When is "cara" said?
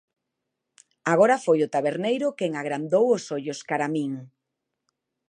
3.69-3.85